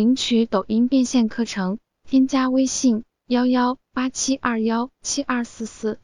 [0.00, 1.76] 领取抖音变现课程，
[2.08, 5.98] 添加微信幺幺八七二幺七二四四。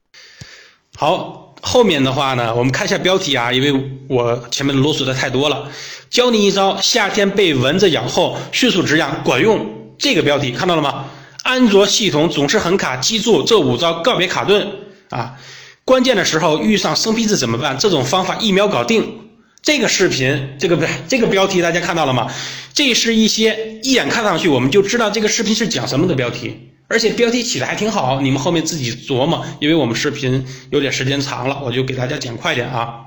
[0.95, 5.71] 好，后面的话呢，我们看一下标题啊，因为我前面啰嗦的太多了。
[6.11, 9.67] 教你一招，夏天被蚊子咬后迅速止痒，管用。
[9.97, 11.07] 这个标题看到了吗？
[11.43, 14.73] 安卓系统总是很卡，记住这五招告别卡顿
[15.09, 15.39] 啊！
[15.87, 17.79] 关键的时候遇上生僻字怎么办？
[17.79, 19.25] 这种方法一秒搞定。
[19.67, 22.32] 这个视频，这个不，这个标题大家看到了吗？
[22.73, 29.45] 这是一些一眼看上去我们就知道这个视频是讲什么的标题，而且标题起的还挺好，你们后面自己琢磨。
[29.61, 33.06] 因为我们视频有点时间长了，我就给大家讲快点啊。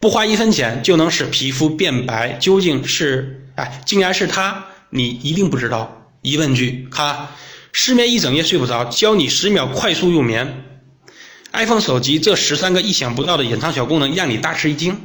[0.00, 4.64] 不花一分钱就能使皮肤变白，究竟是哎，竟然是它？
[4.88, 6.10] 你一定不知道。
[6.22, 7.28] 疑问句，看，
[7.70, 10.64] 失眠一整夜睡不着，教你十秒快速入眠。
[11.52, 14.98] iPhone 手机这十三个意想不到的隐藏小功能，让你大吃一惊。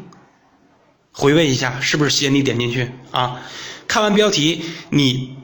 [1.11, 3.41] 回味一下，是不是吸引你点进去啊？
[3.87, 5.35] 看完标题，你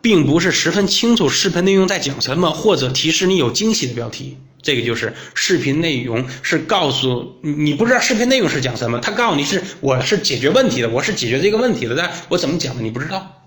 [0.00, 4.38] 并不是十分清楚视频内容在讲什么，或者提示你有惊喜的标题。
[4.60, 13.42] 这个就是视频内容是告诉你不知道视频内容是讲什么，他告诉你是我是解决问题的，我是解决这个问题的，但我怎么讲的你不知道，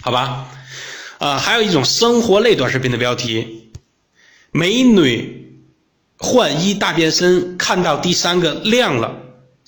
[0.00, 0.48] 好吧？
[1.18, 3.70] 啊，还有一种生活类短视频的标题，
[4.52, 5.60] 美女
[6.16, 9.18] 换衣大变身，看到第三个亮了。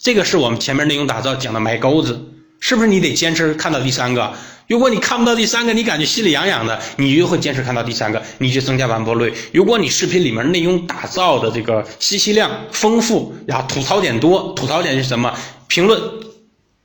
[0.05, 2.29] 这个是我们前面内容打造讲的埋钩子，
[2.61, 4.35] 是不是你得坚持看到第三个？
[4.69, 9.33] 如果你看不到第三个，你感觉心里痒痒的，你就会坚持看到第三个，你就增加完播率。
[9.55, 15.35] 如果你视频里面内容打造的这个信息量丰富，然后吐槽点多，吐槽点是什么？
[15.69, 15.99] 评论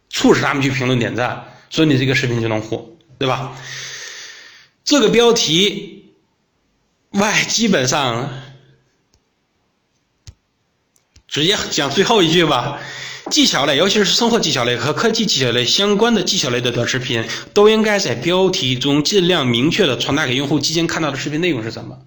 [0.10, 3.52] 促使他们去评论点赞，所以你这个视频就能火，对吧？
[4.86, 6.14] 这个标题
[7.10, 8.30] 外基本上
[11.28, 12.80] 直接讲最后一句吧。
[13.30, 21.98] 技巧类，尤其是生活技巧类和科技技巧类相关的技巧类的短视频，都应该在标题中尽量明确的传达给用户即将看到的视频内容是什么，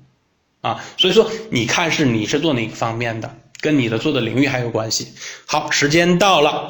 [0.60, 5.08] 啊，所以说你看是你是做哪个方面的，跟你的做的领域还有关系。
[5.46, 6.66] 好，时间到了。